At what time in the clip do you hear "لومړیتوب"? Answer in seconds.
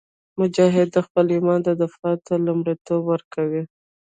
2.45-3.01